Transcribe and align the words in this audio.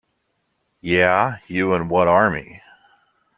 Yeah, 0.81 1.37
you 1.47 1.75
and 1.75 1.87
what 1.87 2.07
army? 2.07 2.59